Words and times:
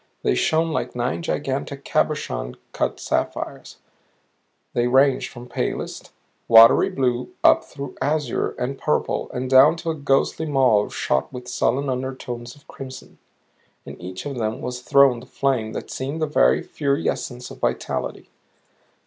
They 0.23 0.33
shone 0.33 0.71
like 0.71 0.95
nine 0.95 1.21
gigantic 1.21 1.85
cabochon 1.85 2.55
cut 2.71 2.99
sapphires; 2.99 3.77
they 4.73 4.87
ranged 4.87 5.29
from 5.31 5.47
palest, 5.47 6.11
watery 6.47 6.89
blue 6.89 7.29
up 7.43 7.63
through 7.63 7.95
azure 8.01 8.53
and 8.57 8.79
purple 8.79 9.29
and 9.31 9.47
down 9.47 9.75
to 9.75 9.91
a 9.91 9.95
ghostly 9.95 10.47
mauve 10.47 10.91
shot 10.91 11.31
with 11.31 11.47
sullen 11.47 11.87
undertones 11.87 12.55
of 12.55 12.67
crimson. 12.67 13.19
In 13.85 14.01
each 14.01 14.25
of 14.25 14.39
them 14.39 14.59
was 14.59 14.81
throned 14.81 15.21
a 15.21 15.27
flame 15.27 15.73
that 15.73 15.91
seemed 15.91 16.19
the 16.19 16.25
very 16.25 16.63
fiery 16.63 17.07
essence 17.07 17.51
of 17.51 17.59
vitality. 17.59 18.31